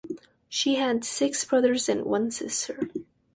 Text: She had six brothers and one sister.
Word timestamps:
She 0.49 0.77
had 0.77 1.05
six 1.05 1.45
brothers 1.45 1.87
and 1.87 2.05
one 2.05 2.31
sister. 2.31 2.89